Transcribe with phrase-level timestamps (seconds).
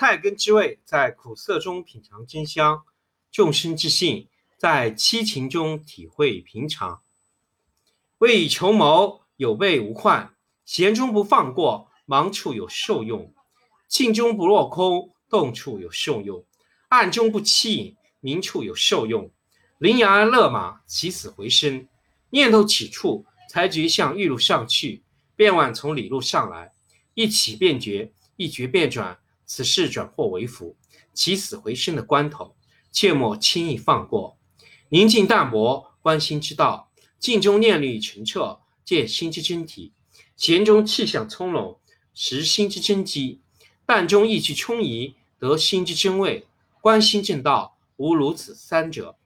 [0.00, 2.84] 菜根之味，在苦涩中品尝真香；
[3.30, 7.02] 众生之性，在七情中体会平常。
[8.16, 10.30] 未雨绸缪，有备无患；
[10.64, 13.34] 闲中不放过，忙处有受用；
[13.88, 16.46] 静中不落空，动处有受用；
[16.88, 19.30] 暗中不欺隐，明处有受用。
[19.76, 21.86] 羚羊勒马，起死回生。
[22.30, 25.02] 念头起处，才觉向玉路上去；
[25.36, 26.72] 便往从里路上来。
[27.12, 29.18] 一起便觉，一绝便转。
[29.52, 30.76] 此事转祸为福，
[31.12, 32.54] 起死回生的关头，
[32.92, 34.38] 切莫轻易放过。
[34.90, 39.90] 宁静淡泊，观心之道；静中念虑澄澈，见心之真体；
[40.36, 41.80] 闲中气象从容，
[42.14, 43.40] 识心之真机；
[43.84, 46.46] 淡中意气充盈，得心之真味。
[46.80, 49.16] 观心正道，无如此三者。